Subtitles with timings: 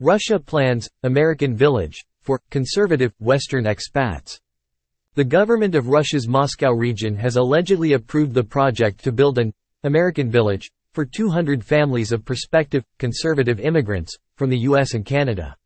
[0.00, 4.38] Russia plans, American Village, for conservative, Western expats.
[5.16, 10.30] The government of Russia's Moscow region has allegedly approved the project to build an American
[10.30, 15.56] Village for 200 families of prospective, conservative immigrants from the US and Canada.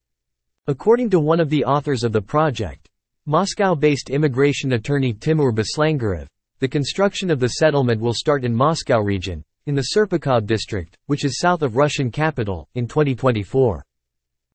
[0.67, 2.89] According to one of the authors of the project,
[3.27, 6.27] Moscow-based immigration attorney Timur Beslangarev,
[6.59, 11.27] the construction of the settlement will start in Moscow region, in the Serpukhov district, which
[11.27, 13.85] is south of Russian capital, in 2024.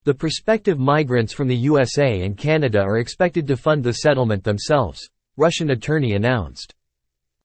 [0.07, 5.09] The prospective migrants from the USA and Canada are expected to fund the settlement themselves,
[5.35, 6.73] Russian attorney announced.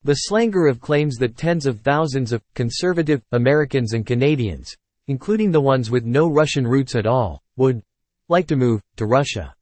[0.06, 4.76] Beslangarev claims that tens of thousands of conservative Americans and Canadians,
[5.08, 7.82] including the ones with no Russian roots at all, would
[8.28, 9.52] like to move to Russia.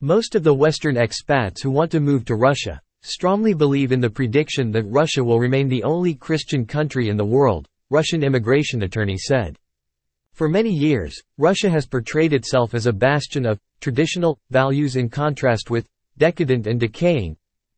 [0.00, 4.10] Most of the Western expats who want to move to Russia strongly believe in the
[4.10, 9.18] prediction that Russia will remain the only Christian country in the world, Russian immigration attorney
[9.18, 9.56] said.
[10.34, 15.70] For many years, Russia has portrayed itself as a bastion of traditional values in contrast
[15.70, 15.86] with
[16.18, 17.36] decadent and decaying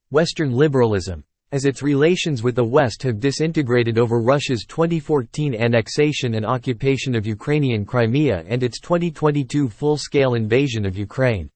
[0.09, 6.47] Western liberalism, as its relations with the West have disintegrated over Russia's 2014 annexation and
[6.47, 11.51] occupation of Ukrainian Crimea and its 2022 full-scale invasion of Ukraine.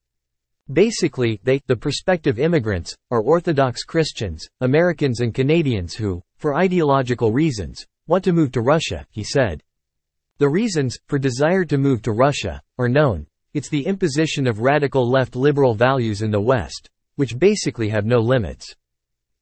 [0.70, 7.86] Basically, they, the prospective immigrants, are Orthodox Christians, Americans and Canadians who, for ideological reasons,
[8.06, 9.62] want to move to Russia, he said.
[10.41, 13.27] The reasons, for desire to move to Russia, are known.
[13.52, 18.20] It's the imposition of radical left liberal values in the West, which basically have no
[18.20, 18.74] limits.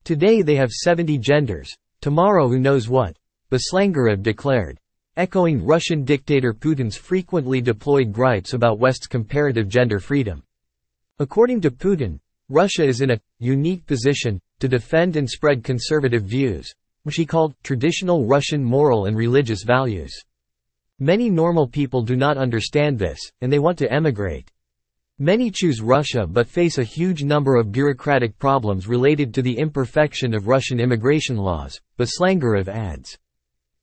[0.03, 3.17] Today they have 70 genders, tomorrow who knows what,
[3.49, 4.81] Beslangarev declared.
[5.17, 10.43] Echoing Russian dictator Putin's frequently deployed gripes about West's comparative gender freedom.
[11.21, 12.19] According to Putin,
[12.49, 16.75] Russia is in a unique position to defend and spread conservative views,
[17.05, 20.25] which he called traditional Russian moral and religious values.
[21.01, 24.51] Many normal people do not understand this, and they want to emigrate.
[25.21, 30.35] Many choose Russia but face a huge number of bureaucratic problems related to the imperfection
[30.35, 33.17] of Russian immigration laws, Beslangarev adds.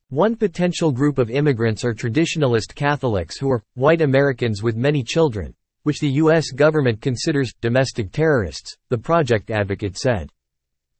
[0.09, 5.53] One potential group of immigrants are traditionalist Catholics who are white Americans with many children,
[5.83, 6.51] which the U.S.
[6.51, 10.29] government considers domestic terrorists, the project advocate said.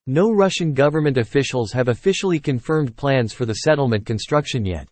[0.08, 4.88] No Russian government officials have officially confirmed plans for the settlement construction yet.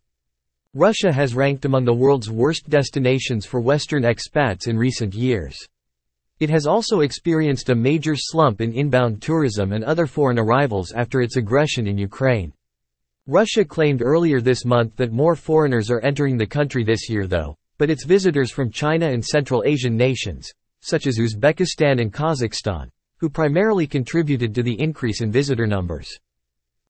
[0.76, 5.56] Russia has ranked among the world's worst destinations for Western expats in recent years.
[6.40, 11.22] It has also experienced a major slump in inbound tourism and other foreign arrivals after
[11.22, 12.52] its aggression in Ukraine.
[13.28, 17.56] Russia claimed earlier this month that more foreigners are entering the country this year though,
[17.78, 20.52] but its visitors from China and Central Asian nations,
[20.82, 26.10] such as Uzbekistan and Kazakhstan, who primarily contributed to the increase in visitor numbers.